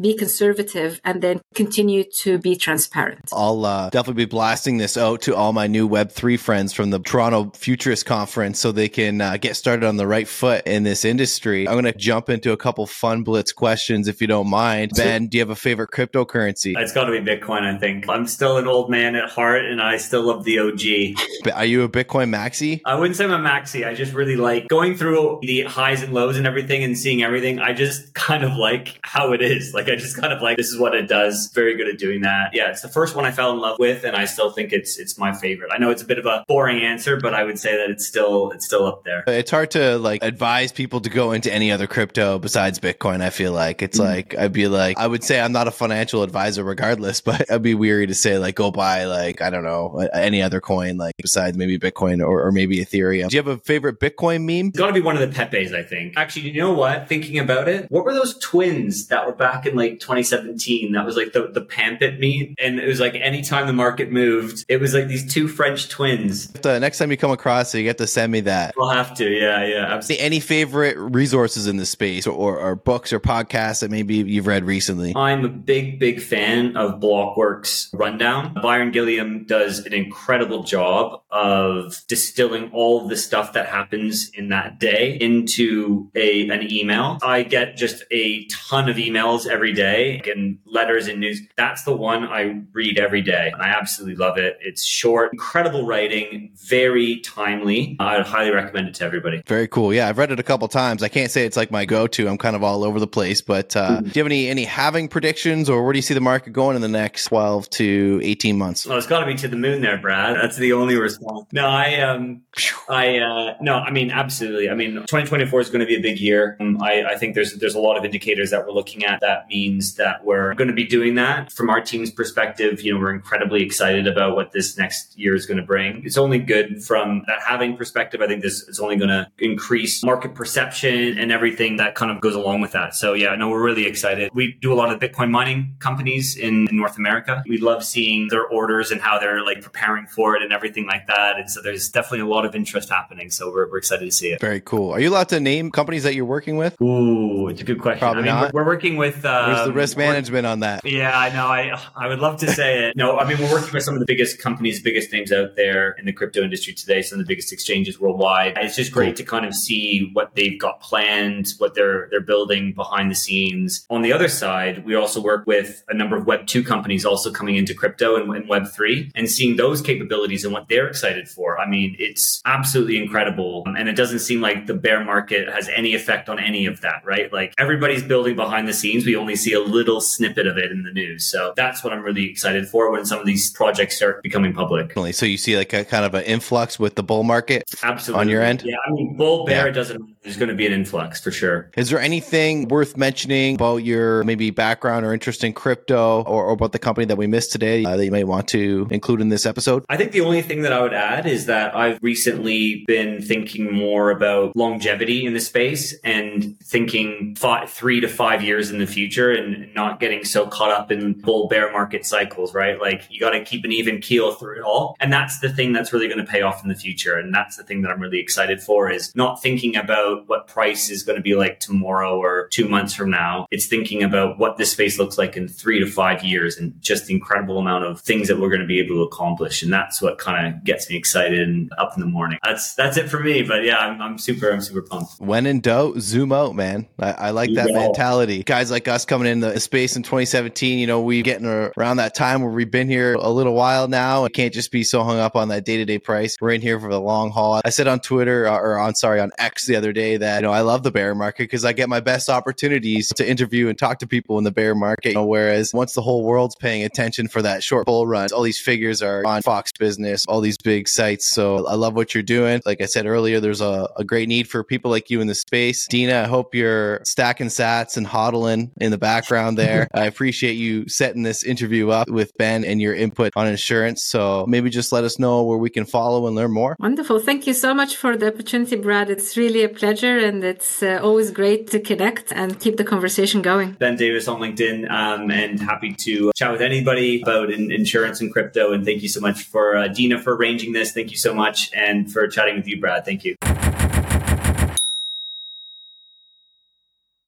be 0.00 0.16
conservative 0.16 1.00
and 1.04 1.22
then 1.22 1.40
continue 1.54 2.04
to 2.22 2.38
be 2.38 2.56
transparent. 2.56 3.28
I'll 3.32 3.64
uh, 3.64 3.90
definitely 3.90 4.24
be 4.24 4.30
blasting 4.30 4.78
this 4.78 4.96
out 4.96 5.22
to 5.22 5.34
all 5.34 5.52
my 5.52 5.66
new 5.66 5.88
Web3 5.88 6.38
friends 6.38 6.72
from 6.72 6.90
the 6.90 6.98
Toronto 6.98 7.50
Futurist 7.54 8.06
Conference 8.06 8.58
so 8.58 8.72
they 8.72 8.88
can 8.88 9.20
uh, 9.20 9.36
get 9.36 9.56
started 9.56 9.86
on 9.86 9.96
the 9.96 10.06
right 10.06 10.28
foot 10.28 10.66
in 10.66 10.82
this 10.82 11.04
industry. 11.04 11.66
I'm 11.66 11.74
going 11.74 11.84
to 11.84 11.98
jump 11.98 12.28
into 12.28 12.52
a 12.52 12.56
couple 12.56 12.86
fun 12.86 13.22
blitz 13.22 13.52
questions 13.52 14.08
if 14.08 14.20
you 14.20 14.26
don't 14.26 14.48
mind. 14.48 14.92
Ben, 14.96 15.26
do 15.26 15.38
you 15.38 15.42
have 15.42 15.50
a 15.50 15.56
favorite 15.56 15.90
cryptocurrency? 15.90 16.74
It's 16.76 16.92
got 16.92 17.04
to 17.04 17.12
be 17.12 17.18
Bitcoin, 17.20 17.62
I 17.62 17.78
think. 17.78 18.08
I'm 18.08 18.26
still 18.26 18.58
an 18.58 18.66
old 18.66 18.90
man 18.90 19.16
at 19.16 19.30
heart 19.30 19.64
and 19.64 19.80
I 19.80 19.96
still 19.96 20.22
love 20.22 20.44
the 20.44 20.58
OG. 20.58 21.54
Are 21.54 21.64
you 21.64 21.82
a 21.82 21.88
Bitcoin 21.88 22.28
maxi? 22.30 22.80
I 22.84 22.94
wouldn't 22.94 23.16
say 23.16 23.24
I'm 23.24 23.32
a 23.32 23.38
maxi. 23.38 23.86
I 23.86 23.94
just 23.94 24.12
really 24.12 24.36
like 24.36 24.68
going 24.68 24.96
through 24.96 25.40
the 25.42 25.62
highs 25.62 26.02
and 26.02 26.12
lows 26.12 26.36
and 26.36 26.46
everything 26.46 26.84
and 26.84 26.96
seeing 26.96 27.22
everything. 27.22 27.58
I 27.58 27.72
just 27.72 28.14
kind 28.20 28.44
of 28.44 28.56
like 28.56 28.98
how 29.02 29.32
it 29.32 29.39
is. 29.42 29.74
Like, 29.74 29.88
I 29.88 29.96
just 29.96 30.16
kind 30.16 30.32
of 30.32 30.42
like 30.42 30.56
this 30.56 30.68
is 30.68 30.78
what 30.78 30.94
it 30.94 31.08
does. 31.08 31.50
Very 31.54 31.76
good 31.76 31.88
at 31.88 31.98
doing 31.98 32.22
that. 32.22 32.50
Yeah, 32.52 32.70
it's 32.70 32.82
the 32.82 32.88
first 32.88 33.14
one 33.14 33.24
I 33.24 33.30
fell 33.30 33.52
in 33.52 33.58
love 33.58 33.78
with 33.78 34.04
and 34.04 34.16
I 34.16 34.24
still 34.24 34.50
think 34.50 34.72
it's 34.72 34.98
it's 34.98 35.18
my 35.18 35.32
favorite. 35.32 35.70
I 35.72 35.78
know 35.78 35.90
it's 35.90 36.02
a 36.02 36.06
bit 36.06 36.18
of 36.18 36.26
a 36.26 36.44
boring 36.48 36.82
answer, 36.82 37.16
but 37.16 37.34
I 37.34 37.44
would 37.44 37.58
say 37.58 37.76
that 37.76 37.90
it's 37.90 38.06
still 38.06 38.50
it's 38.50 38.66
still 38.66 38.86
up 38.86 39.04
there. 39.04 39.24
It's 39.26 39.50
hard 39.50 39.70
to 39.72 39.98
like 39.98 40.22
advise 40.22 40.72
people 40.72 41.00
to 41.00 41.10
go 41.10 41.32
into 41.32 41.52
any 41.52 41.70
other 41.72 41.86
crypto 41.86 42.38
besides 42.38 42.78
Bitcoin. 42.78 43.20
I 43.20 43.30
feel 43.30 43.52
like 43.52 43.82
it's 43.82 43.98
mm-hmm. 43.98 44.12
like 44.12 44.38
I'd 44.38 44.52
be 44.52 44.68
like 44.68 44.98
I 44.98 45.06
would 45.06 45.24
say 45.24 45.40
I'm 45.40 45.52
not 45.52 45.68
a 45.68 45.70
financial 45.70 46.22
advisor 46.22 46.64
regardless, 46.64 47.20
but 47.30 47.50
I'd 47.50 47.62
be 47.62 47.74
weary 47.74 48.06
to 48.06 48.14
say 48.14 48.38
like 48.38 48.54
go 48.54 48.70
buy 48.70 49.04
like 49.04 49.42
I 49.42 49.50
don't 49.50 49.64
know 49.64 50.08
any 50.12 50.42
other 50.42 50.60
coin 50.60 50.96
like 50.96 51.14
besides 51.18 51.56
maybe 51.56 51.78
Bitcoin 51.78 52.24
or, 52.26 52.46
or 52.46 52.52
maybe 52.52 52.78
Ethereum. 52.78 53.28
Do 53.28 53.36
you 53.36 53.42
have 53.42 53.46
a 53.46 53.58
favorite 53.58 54.00
Bitcoin 54.00 54.44
meme? 54.44 54.68
It's 54.68 54.78
got 54.78 54.88
to 54.88 54.92
be 54.92 55.00
one 55.00 55.16
of 55.16 55.20
the 55.20 55.34
Pepe's, 55.34 55.72
I 55.72 55.82
think. 55.82 56.14
Actually, 56.16 56.50
you 56.50 56.60
know 56.60 56.72
what? 56.72 57.08
Thinking 57.08 57.38
about 57.38 57.68
it, 57.68 57.90
what 57.90 58.04
were 58.04 58.14
those 58.14 58.38
twins 58.38 59.08
that 59.08 59.26
were 59.26 59.29
back 59.32 59.66
in 59.66 59.76
like 59.76 60.00
2017? 60.00 60.92
That 60.92 61.04
was 61.04 61.16
like 61.16 61.32
the 61.32 61.48
the 61.48 61.60
Pampit 61.60 62.20
meme, 62.20 62.54
and 62.58 62.80
it 62.80 62.86
was 62.86 63.00
like 63.00 63.14
anytime 63.14 63.66
the 63.66 63.72
market 63.72 64.10
moved, 64.10 64.64
it 64.68 64.78
was 64.80 64.94
like 64.94 65.08
these 65.08 65.32
two 65.32 65.48
French 65.48 65.88
twins. 65.88 66.48
The 66.48 66.78
next 66.78 66.98
time 66.98 67.10
you 67.10 67.16
come 67.16 67.30
across 67.30 67.74
it, 67.74 67.78
you 67.78 67.84
get 67.84 67.98
to 67.98 68.06
send 68.06 68.32
me 68.32 68.40
that. 68.40 68.74
We'll 68.76 68.90
have 68.90 69.14
to. 69.14 69.28
Yeah, 69.28 69.64
yeah. 69.64 69.94
Absolutely. 69.94 70.24
Any 70.24 70.40
favorite 70.40 70.96
resources 70.98 71.66
in 71.66 71.76
the 71.76 71.86
space 71.86 72.26
or, 72.26 72.58
or 72.58 72.76
books 72.76 73.12
or 73.12 73.20
podcasts 73.20 73.80
that 73.80 73.90
maybe 73.90 74.16
you've 74.16 74.46
read 74.46 74.64
recently? 74.64 75.12
I'm 75.16 75.44
a 75.44 75.48
big, 75.48 75.98
big 75.98 76.20
fan 76.20 76.76
of 76.76 77.00
Blockworks 77.00 77.88
Rundown. 77.92 78.54
Byron 78.62 78.90
Gilliam 78.90 79.44
does 79.44 79.80
an 79.80 79.92
incredible 79.92 80.62
job 80.62 81.19
of 81.32 82.00
distilling 82.08 82.70
all 82.72 83.06
the 83.06 83.16
stuff 83.16 83.52
that 83.52 83.66
happens 83.66 84.30
in 84.30 84.48
that 84.48 84.78
day 84.78 85.16
into 85.20 86.10
a 86.14 86.48
an 86.48 86.70
email. 86.70 87.18
I 87.22 87.42
get 87.42 87.76
just 87.76 88.02
a 88.10 88.46
ton 88.46 88.88
of 88.88 88.96
emails 88.96 89.46
every 89.46 89.72
day 89.72 90.20
and 90.26 90.58
letters 90.66 91.06
and 91.06 91.20
news. 91.20 91.40
That's 91.56 91.84
the 91.84 91.96
one 91.96 92.24
I 92.24 92.62
read 92.72 92.98
every 92.98 93.22
day. 93.22 93.52
I 93.58 93.68
absolutely 93.68 94.16
love 94.16 94.38
it. 94.38 94.58
It's 94.60 94.84
short, 94.84 95.32
incredible 95.32 95.86
writing, 95.86 96.50
very 96.56 97.20
timely. 97.20 97.96
I'd 98.00 98.26
highly 98.26 98.50
recommend 98.50 98.88
it 98.88 98.94
to 98.94 99.04
everybody. 99.04 99.42
Very 99.46 99.68
cool. 99.68 99.94
Yeah, 99.94 100.08
I've 100.08 100.18
read 100.18 100.32
it 100.32 100.40
a 100.40 100.44
couple 100.44 100.66
times. 100.68 101.02
I 101.02 101.08
can't 101.08 101.30
say 101.30 101.44
it's 101.44 101.56
like 101.56 101.70
my 101.70 101.84
go-to. 101.84 102.28
I'm 102.28 102.38
kind 102.38 102.56
of 102.56 102.64
all 102.64 102.84
over 102.84 102.98
the 102.98 103.06
place, 103.06 103.40
but 103.40 103.76
uh, 103.76 103.90
mm-hmm. 103.90 104.04
do 104.04 104.10
you 104.14 104.20
have 104.20 104.26
any 104.26 104.48
any 104.48 104.64
halving 104.64 105.08
predictions 105.08 105.68
or 105.68 105.84
where 105.84 105.92
do 105.92 105.98
you 105.98 106.02
see 106.02 106.14
the 106.14 106.20
market 106.20 106.52
going 106.52 106.76
in 106.76 106.82
the 106.82 106.88
next 106.88 107.24
12 107.26 107.70
to 107.70 108.20
18 108.22 108.58
months? 108.58 108.86
Well, 108.86 108.98
it's 108.98 109.06
got 109.06 109.20
to 109.20 109.26
be 109.26 109.34
to 109.36 109.48
the 109.48 109.56
moon 109.56 109.82
there, 109.82 109.98
Brad. 109.98 110.36
That's 110.36 110.56
the 110.56 110.72
only 110.72 110.96
response. 110.96 111.19
No, 111.52 111.66
I 111.66 112.00
um 112.00 112.42
I 112.88 113.18
uh 113.18 113.54
no, 113.60 113.76
I 113.76 113.90
mean 113.90 114.10
absolutely. 114.10 114.68
I 114.68 114.74
mean 114.74 114.94
2024 114.94 115.60
is 115.60 115.68
going 115.68 115.80
to 115.80 115.86
be 115.86 115.96
a 115.96 116.00
big 116.00 116.18
year. 116.18 116.56
Um, 116.60 116.82
I 116.82 117.04
I 117.04 117.16
think 117.16 117.34
there's 117.34 117.54
there's 117.54 117.74
a 117.74 117.80
lot 117.80 117.96
of 117.96 118.04
indicators 118.04 118.50
that 118.50 118.66
we're 118.66 118.72
looking 118.72 119.04
at 119.04 119.20
that 119.20 119.46
means 119.48 119.94
that 119.96 120.24
we're 120.24 120.54
going 120.54 120.68
to 120.68 120.74
be 120.74 120.84
doing 120.84 121.14
that 121.16 121.52
from 121.52 121.70
our 121.70 121.80
team's 121.80 122.10
perspective. 122.10 122.80
You 122.82 122.94
know, 122.94 123.00
we're 123.00 123.14
incredibly 123.14 123.62
excited 123.62 124.06
about 124.06 124.36
what 124.36 124.52
this 124.52 124.78
next 124.78 125.18
year 125.18 125.34
is 125.34 125.46
going 125.46 125.58
to 125.58 125.66
bring. 125.66 126.02
It's 126.04 126.18
only 126.18 126.38
good 126.38 126.82
from 126.82 127.24
that 127.26 127.40
halving 127.46 127.76
perspective. 127.76 128.20
I 128.22 128.26
think 128.26 128.42
this 128.42 128.62
is 128.62 128.80
only 128.80 128.96
going 128.96 129.10
to 129.10 129.26
increase 129.38 130.02
market 130.02 130.34
perception 130.34 131.18
and 131.18 131.30
everything 131.32 131.76
that 131.76 131.94
kind 131.94 132.10
of 132.10 132.20
goes 132.20 132.34
along 132.34 132.60
with 132.60 132.72
that. 132.72 132.94
So 132.94 133.14
yeah, 133.14 133.34
no, 133.34 133.48
we're 133.48 133.62
really 133.62 133.86
excited. 133.86 134.30
We 134.34 134.56
do 134.60 134.72
a 134.72 134.74
lot 134.74 134.92
of 134.92 135.00
Bitcoin 135.00 135.30
mining 135.30 135.76
companies 135.78 136.36
in, 136.36 136.68
in 136.68 136.76
North 136.76 136.96
America. 136.96 137.42
We 137.48 137.58
love 137.58 137.84
seeing 137.84 138.28
their 138.28 138.46
orders 138.46 138.90
and 138.90 139.00
how 139.00 139.18
they're 139.18 139.44
like 139.44 139.62
preparing 139.62 140.06
for 140.06 140.36
it 140.36 140.42
and 140.42 140.52
everything 140.52 140.86
like 140.86 141.06
that. 141.06 141.09
And 141.10 141.50
so 141.50 141.60
there's 141.62 141.88
definitely 141.88 142.20
a 142.20 142.26
lot 142.26 142.44
of 142.44 142.54
interest 142.54 142.88
happening. 142.88 143.30
So 143.30 143.50
we're, 143.50 143.70
we're 143.70 143.78
excited 143.78 144.04
to 144.04 144.12
see 144.12 144.32
it. 144.32 144.40
Very 144.40 144.60
cool. 144.60 144.92
Are 144.92 145.00
you 145.00 145.10
allowed 145.10 145.28
to 145.30 145.40
name 145.40 145.70
companies 145.70 146.02
that 146.04 146.14
you're 146.14 146.24
working 146.24 146.56
with? 146.56 146.80
Ooh, 146.80 147.48
it's 147.48 147.60
a 147.60 147.64
good 147.64 147.80
question. 147.80 148.00
Probably 148.00 148.22
I 148.22 148.26
mean, 148.26 148.34
not. 148.34 148.54
We're, 148.54 148.62
we're 148.62 148.66
working 148.66 148.96
with. 148.96 149.24
Uh, 149.24 149.46
Where's 149.46 149.66
the 149.66 149.72
risk 149.72 149.96
management 149.96 150.46
on 150.46 150.60
that? 150.60 150.84
Yeah, 150.84 151.18
I 151.18 151.32
know. 151.32 151.46
I 151.46 151.80
I 151.96 152.08
would 152.08 152.20
love 152.20 152.38
to 152.40 152.50
say 152.52 152.84
it. 152.84 152.96
No, 152.96 153.18
I 153.18 153.28
mean 153.28 153.38
we're 153.38 153.52
working 153.52 153.72
with 153.72 153.82
some 153.82 153.94
of 153.94 154.00
the 154.00 154.06
biggest 154.06 154.40
companies, 154.40 154.82
biggest 154.82 155.12
names 155.12 155.32
out 155.32 155.56
there 155.56 155.92
in 155.92 156.06
the 156.06 156.12
crypto 156.12 156.42
industry 156.42 156.72
today. 156.72 157.02
Some 157.02 157.18
of 157.18 157.26
the 157.26 157.28
biggest 157.28 157.52
exchanges 157.52 158.00
worldwide. 158.00 158.56
It's 158.56 158.76
just 158.76 158.92
great 158.92 159.08
cool. 159.08 159.14
to 159.16 159.24
kind 159.24 159.44
of 159.44 159.54
see 159.54 160.10
what 160.12 160.34
they've 160.34 160.58
got 160.58 160.80
planned, 160.80 161.54
what 161.58 161.74
they're 161.74 162.08
they're 162.10 162.20
building 162.20 162.72
behind 162.72 163.10
the 163.10 163.14
scenes. 163.14 163.86
On 163.90 164.02
the 164.02 164.12
other 164.12 164.28
side, 164.28 164.84
we 164.84 164.94
also 164.94 165.20
work 165.20 165.46
with 165.46 165.82
a 165.88 165.94
number 165.94 166.16
of 166.16 166.26
Web 166.26 166.46
two 166.46 166.62
companies 166.62 167.04
also 167.04 167.30
coming 167.30 167.56
into 167.56 167.74
crypto 167.74 168.16
and, 168.16 168.34
and 168.34 168.48
Web 168.48 168.68
three, 168.68 169.10
and 169.14 169.30
seeing 169.30 169.56
those 169.56 169.80
capabilities 169.80 170.44
and 170.44 170.52
what 170.52 170.68
they're 170.68 170.88
excited 171.00 171.28
for. 171.28 171.58
I 171.58 171.66
mean, 171.66 171.96
it's 171.98 172.42
absolutely 172.44 173.02
incredible, 173.02 173.64
and 173.66 173.88
it 173.88 173.96
doesn't 173.96 174.18
seem 174.20 174.40
like 174.40 174.66
the 174.66 174.74
bear 174.74 175.02
market 175.04 175.48
has 175.48 175.68
any 175.74 175.94
effect 175.94 176.28
on 176.28 176.38
any 176.38 176.66
of 176.66 176.82
that, 176.82 177.02
right? 177.04 177.32
Like 177.32 177.54
everybody's 177.58 178.02
building 178.02 178.36
behind 178.36 178.68
the 178.68 178.74
scenes. 178.74 179.06
We 179.06 179.16
only 179.16 179.36
see 179.36 179.52
a 179.54 179.60
little 179.60 180.00
snippet 180.00 180.46
of 180.46 180.58
it 180.58 180.70
in 180.70 180.82
the 180.82 180.92
news. 180.92 181.24
So 181.24 181.54
that's 181.56 181.82
what 181.82 181.92
I'm 181.92 182.02
really 182.02 182.28
excited 182.28 182.68
for 182.68 182.90
when 182.90 183.06
some 183.06 183.18
of 183.18 183.26
these 183.26 183.50
projects 183.50 183.96
start 183.96 184.22
becoming 184.22 184.52
public. 184.52 184.92
So 185.12 185.26
you 185.26 185.38
see 185.38 185.56
like 185.56 185.72
a 185.72 185.84
kind 185.84 186.04
of 186.04 186.14
an 186.14 186.24
influx 186.24 186.78
with 186.78 186.96
the 186.96 187.02
bull 187.02 187.22
market 187.22 187.64
absolutely 187.82 188.20
on 188.20 188.28
your 188.28 188.42
end? 188.42 188.62
Yeah. 188.64 188.76
I 188.86 188.90
mean, 188.92 189.16
bull, 189.16 189.46
bear, 189.46 189.66
yeah. 189.66 189.72
doesn't, 189.72 190.22
there's 190.22 190.36
going 190.36 190.48
to 190.48 190.54
be 190.54 190.66
an 190.66 190.72
influx 190.72 191.20
for 191.20 191.30
sure. 191.30 191.70
Is 191.76 191.90
there 191.90 192.00
anything 192.00 192.68
worth 192.68 192.96
mentioning 192.96 193.54
about 193.54 193.78
your 193.78 194.22
maybe 194.24 194.50
background 194.50 195.06
or 195.06 195.14
interest 195.14 195.44
in 195.44 195.52
crypto 195.52 196.22
or, 196.22 196.44
or 196.44 196.52
about 196.52 196.72
the 196.72 196.78
company 196.78 197.06
that 197.06 197.16
we 197.16 197.26
missed 197.26 197.52
today 197.52 197.84
uh, 197.84 197.96
that 197.96 198.04
you 198.04 198.10
might 198.10 198.26
want 198.26 198.48
to 198.48 198.86
include 198.90 199.20
in 199.20 199.28
this 199.28 199.46
episode? 199.46 199.84
I 199.88 199.96
think 199.96 200.12
the 200.12 200.20
only 200.20 200.42
thing 200.42 200.62
that 200.62 200.72
I 200.72 200.80
would 200.80 200.89
add 200.92 201.26
is 201.26 201.46
that 201.46 201.76
I've 201.76 201.98
recently 202.02 202.84
been 202.86 203.22
thinking 203.22 203.72
more 203.72 204.10
about 204.10 204.56
longevity 204.56 205.24
in 205.24 205.34
the 205.34 205.40
space 205.40 205.94
and 206.04 206.58
thinking 206.60 207.36
five, 207.36 207.70
three 207.70 208.00
to 208.00 208.08
five 208.08 208.42
years 208.42 208.70
in 208.70 208.78
the 208.78 208.86
future 208.86 209.30
and 209.30 209.74
not 209.74 210.00
getting 210.00 210.24
so 210.24 210.46
caught 210.46 210.70
up 210.70 210.90
in 210.90 211.14
bull 211.20 211.48
bear 211.48 211.72
market 211.72 212.06
cycles, 212.06 212.54
right? 212.54 212.80
Like 212.80 213.02
you 213.10 213.20
got 213.20 213.30
to 213.30 213.44
keep 213.44 213.64
an 213.64 213.72
even 213.72 214.00
keel 214.00 214.32
through 214.32 214.58
it 214.58 214.62
all. 214.62 214.96
And 215.00 215.12
that's 215.12 215.40
the 215.40 215.52
thing 215.52 215.72
that's 215.72 215.92
really 215.92 216.08
going 216.08 216.24
to 216.24 216.30
pay 216.30 216.42
off 216.42 216.62
in 216.62 216.68
the 216.68 216.74
future. 216.74 217.18
And 217.18 217.34
that's 217.34 217.56
the 217.56 217.62
thing 217.62 217.82
that 217.82 217.90
I'm 217.90 218.00
really 218.00 218.20
excited 218.20 218.60
for 218.60 218.90
is 218.90 219.14
not 219.14 219.42
thinking 219.42 219.76
about 219.76 220.28
what 220.28 220.46
price 220.46 220.90
is 220.90 221.02
going 221.02 221.16
to 221.16 221.22
be 221.22 221.34
like 221.34 221.60
tomorrow 221.60 222.18
or 222.18 222.48
two 222.48 222.68
months 222.68 222.94
from 222.94 223.10
now. 223.10 223.46
It's 223.50 223.66
thinking 223.66 224.02
about 224.02 224.38
what 224.38 224.56
this 224.56 224.72
space 224.72 224.98
looks 224.98 225.18
like 225.18 225.36
in 225.36 225.48
three 225.48 225.78
to 225.80 225.86
five 225.86 226.24
years 226.24 226.56
and 226.56 226.74
just 226.80 227.06
the 227.06 227.14
incredible 227.14 227.58
amount 227.58 227.84
of 227.84 228.00
things 228.00 228.28
that 228.28 228.38
we're 228.38 228.48
going 228.48 228.60
to 228.60 228.66
be 228.66 228.80
able 228.80 228.96
to 228.96 229.02
accomplish. 229.02 229.62
And 229.62 229.72
that's 229.72 230.00
what 230.00 230.18
kind 230.18 230.46
of 230.46 230.64
gets 230.64 230.79
me 230.88 230.96
excited 230.96 231.40
and 231.40 231.70
up 231.78 231.92
in 231.96 232.00
the 232.00 232.06
morning. 232.06 232.38
That's, 232.44 232.74
that's 232.74 232.96
it 232.96 233.10
for 233.10 233.20
me. 233.20 233.42
But 233.42 233.64
yeah, 233.64 233.78
I'm, 233.78 234.00
I'm 234.00 234.18
super, 234.18 234.50
I'm 234.50 234.60
super 234.60 234.82
pumped. 234.82 235.20
When 235.20 235.46
in 235.46 235.60
doubt, 235.60 235.98
zoom 235.98 236.32
out, 236.32 236.54
man. 236.54 236.86
I, 236.98 237.12
I 237.12 237.30
like 237.30 237.52
that 237.54 237.70
mentality. 237.72 238.42
Guys 238.42 238.70
like 238.70 238.88
us 238.88 239.04
coming 239.04 239.28
in 239.30 239.40
the 239.40 239.58
space 239.60 239.96
in 239.96 240.02
2017, 240.02 240.78
you 240.78 240.86
know, 240.86 241.00
we 241.00 241.22
getting 241.22 241.46
around 241.46 241.96
that 241.96 242.14
time 242.14 242.42
where 242.42 242.50
we've 242.50 242.70
been 242.70 242.88
here 242.88 243.14
a 243.14 243.28
little 243.30 243.54
while 243.54 243.88
now. 243.88 244.24
It 244.24 244.32
can't 244.32 244.54
just 244.54 244.70
be 244.70 244.84
so 244.84 245.02
hung 245.02 245.18
up 245.18 245.36
on 245.36 245.48
that 245.48 245.64
day 245.64 245.76
to 245.78 245.84
day 245.84 245.98
price. 245.98 246.36
We're 246.40 246.50
in 246.50 246.60
here 246.60 246.78
for 246.78 246.90
the 246.90 247.00
long 247.00 247.30
haul. 247.30 247.60
I 247.64 247.70
said 247.70 247.88
on 247.88 248.00
Twitter 248.00 248.46
uh, 248.46 248.56
or 248.56 248.78
on, 248.78 248.94
sorry, 248.94 249.20
on 249.20 249.30
X 249.38 249.66
the 249.66 249.76
other 249.76 249.92
day, 249.92 250.16
that, 250.16 250.36
you 250.36 250.42
know, 250.42 250.52
I 250.52 250.60
love 250.60 250.82
the 250.82 250.90
bear 250.90 251.14
market 251.14 251.44
because 251.44 251.64
I 251.64 251.72
get 251.72 251.88
my 251.88 252.00
best 252.00 252.28
opportunities 252.28 253.08
to 253.16 253.28
interview 253.28 253.68
and 253.68 253.78
talk 253.78 253.98
to 254.00 254.06
people 254.06 254.38
in 254.38 254.44
the 254.44 254.52
bear 254.52 254.74
market. 254.74 255.10
You 255.10 255.14
know, 255.14 255.26
whereas 255.26 255.72
once 255.72 255.94
the 255.94 256.02
whole 256.02 256.24
world's 256.24 256.56
paying 256.56 256.84
attention 256.84 257.28
for 257.28 257.42
that 257.42 257.62
short 257.62 257.86
bull 257.86 258.06
run, 258.06 258.28
all 258.32 258.42
these 258.42 258.60
figures 258.60 259.02
are 259.02 259.24
on 259.26 259.42
Fox 259.42 259.72
Business, 259.78 260.26
all 260.26 260.40
these 260.40 260.58
big 260.70 260.86
sites. 260.86 261.28
So 261.28 261.66
I 261.66 261.74
love 261.74 261.96
what 261.96 262.14
you're 262.14 262.22
doing. 262.22 262.62
Like 262.64 262.80
I 262.80 262.86
said 262.86 263.04
earlier, 263.04 263.40
there's 263.40 263.60
a, 263.60 263.88
a 263.96 264.04
great 264.04 264.28
need 264.28 264.48
for 264.48 264.62
people 264.62 264.88
like 264.88 265.10
you 265.10 265.20
in 265.20 265.26
the 265.26 265.34
space. 265.34 265.88
Dina, 265.88 266.20
I 266.20 266.28
hope 266.28 266.54
you're 266.54 267.00
stacking 267.04 267.48
sats 267.48 267.96
and 267.96 268.06
hodling 268.06 268.70
in 268.80 268.92
the 268.92 268.98
background 268.98 269.58
there. 269.58 269.88
I 269.94 270.04
appreciate 270.04 270.52
you 270.52 270.88
setting 270.88 271.24
this 271.24 271.42
interview 271.42 271.90
up 271.90 272.08
with 272.08 272.30
Ben 272.38 272.64
and 272.64 272.80
your 272.80 272.94
input 272.94 273.32
on 273.34 273.48
insurance. 273.48 274.04
So 274.04 274.46
maybe 274.46 274.70
just 274.70 274.92
let 274.92 275.02
us 275.02 275.18
know 275.18 275.42
where 275.42 275.58
we 275.58 275.70
can 275.70 275.86
follow 275.86 276.28
and 276.28 276.36
learn 276.36 276.52
more. 276.52 276.76
Wonderful. 276.78 277.18
Thank 277.18 277.48
you 277.48 277.54
so 277.54 277.74
much 277.74 277.96
for 277.96 278.16
the 278.16 278.28
opportunity, 278.32 278.76
Brad. 278.76 279.10
It's 279.10 279.36
really 279.36 279.64
a 279.64 279.68
pleasure 279.68 280.18
and 280.18 280.44
it's 280.44 280.84
uh, 280.84 281.00
always 281.02 281.32
great 281.32 281.68
to 281.72 281.80
connect 281.80 282.30
and 282.30 282.60
keep 282.60 282.76
the 282.76 282.84
conversation 282.84 283.42
going. 283.42 283.72
Ben 283.72 283.96
Davis 283.96 284.28
on 284.28 284.40
LinkedIn 284.40 284.88
um, 284.88 285.32
and 285.32 285.60
happy 285.60 285.94
to 286.04 286.30
chat 286.36 286.52
with 286.52 286.62
anybody 286.62 287.22
about 287.22 287.50
in- 287.50 287.72
insurance 287.72 288.20
and 288.20 288.32
crypto. 288.32 288.72
And 288.72 288.84
thank 288.84 289.02
you 289.02 289.08
so 289.08 289.20
much 289.20 289.42
for 289.42 289.76
uh, 289.76 289.88
Dina 289.88 290.20
for 290.22 290.36
arranging 290.50 290.72
this. 290.72 290.92
Thank 290.92 291.10
you 291.10 291.16
so 291.16 291.32
much. 291.32 291.70
And 291.72 292.12
for 292.12 292.26
chatting 292.26 292.56
with 292.56 292.66
you, 292.66 292.80
Brad. 292.80 293.04
Thank 293.04 293.24
you. 293.24 293.36